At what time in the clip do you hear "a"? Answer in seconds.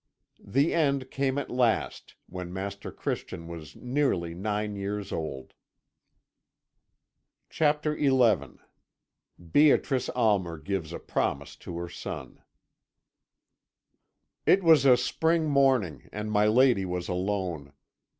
10.93-10.99, 14.87-14.97